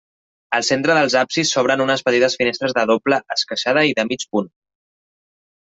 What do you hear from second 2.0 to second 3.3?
petites finestres de doble